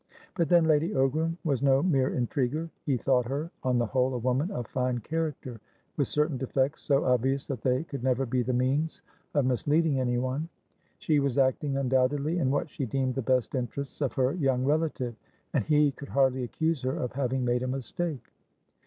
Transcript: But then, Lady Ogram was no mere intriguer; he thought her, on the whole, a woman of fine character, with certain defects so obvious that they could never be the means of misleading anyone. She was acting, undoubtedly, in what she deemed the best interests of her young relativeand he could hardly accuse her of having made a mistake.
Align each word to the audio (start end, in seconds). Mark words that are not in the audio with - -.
But 0.35 0.49
then, 0.49 0.63
Lady 0.63 0.95
Ogram 0.95 1.37
was 1.43 1.61
no 1.61 1.83
mere 1.83 2.11
intriguer; 2.15 2.71
he 2.87 2.97
thought 2.97 3.27
her, 3.27 3.51
on 3.61 3.77
the 3.77 3.85
whole, 3.85 4.15
a 4.15 4.17
woman 4.17 4.49
of 4.49 4.65
fine 4.65 4.97
character, 4.97 5.61
with 5.95 6.07
certain 6.07 6.37
defects 6.37 6.81
so 6.81 7.05
obvious 7.05 7.45
that 7.45 7.61
they 7.61 7.83
could 7.83 8.01
never 8.03 8.25
be 8.25 8.41
the 8.41 8.51
means 8.51 9.03
of 9.35 9.45
misleading 9.45 9.99
anyone. 9.99 10.49
She 10.97 11.19
was 11.19 11.37
acting, 11.37 11.77
undoubtedly, 11.77 12.39
in 12.39 12.49
what 12.49 12.67
she 12.67 12.87
deemed 12.87 13.13
the 13.13 13.21
best 13.21 13.53
interests 13.53 14.01
of 14.01 14.13
her 14.13 14.33
young 14.33 14.65
relativeand 14.65 15.65
he 15.67 15.91
could 15.91 16.09
hardly 16.09 16.41
accuse 16.43 16.81
her 16.81 16.97
of 16.97 17.11
having 17.11 17.45
made 17.45 17.61
a 17.61 17.67
mistake. 17.67 18.33